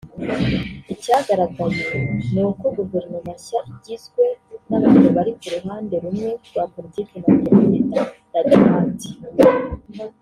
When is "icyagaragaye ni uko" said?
0.93-2.65